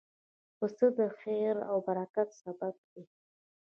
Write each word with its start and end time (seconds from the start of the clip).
پسه 0.57 0.87
د 0.99 0.99
خیر 1.19 1.55
او 1.69 1.77
برکت 1.87 2.29
سبب 2.41 2.75
دی. 2.91 3.03